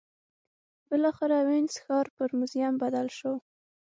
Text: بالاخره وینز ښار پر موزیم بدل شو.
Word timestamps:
بالاخره 0.89 1.37
وینز 1.47 1.75
ښار 1.83 2.05
پر 2.15 2.29
موزیم 2.37 2.73
بدل 2.83 3.07
شو. 3.17 3.33